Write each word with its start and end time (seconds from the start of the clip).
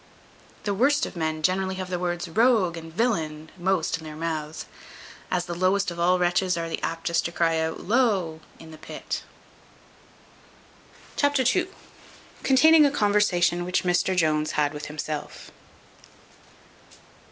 The 0.63 0.73
worst 0.73 1.05
of 1.05 1.15
men 1.15 1.43
generally 1.43 1.75
have 1.75 1.91
the 1.91 1.99
words 1.99 2.27
rogue 2.27 2.75
and 2.75 2.91
villain 2.91 3.51
most 3.55 3.99
in 3.99 4.03
their 4.03 4.15
mouths, 4.15 4.65
as 5.29 5.45
the 5.45 5.53
lowest 5.53 5.91
of 5.91 5.99
all 5.99 6.17
wretches 6.17 6.57
are 6.57 6.67
the 6.67 6.81
aptest 6.81 7.23
to 7.25 7.31
cry 7.31 7.59
out 7.59 7.81
low 7.81 8.39
in 8.57 8.71
the 8.71 8.79
pit. 8.79 9.21
Chapter 11.17 11.43
ii. 11.55 11.67
Containing 12.41 12.83
a 12.83 12.89
conversation 12.89 13.63
which 13.63 13.83
Mr 13.83 14.15
Jones 14.15 14.53
had 14.53 14.73
with 14.73 14.87
himself. 14.87 15.51